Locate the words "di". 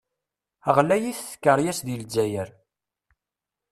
1.85-1.93